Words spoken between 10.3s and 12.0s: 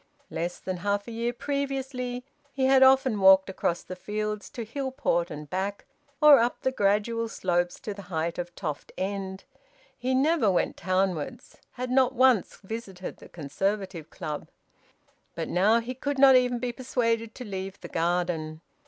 went townwards, had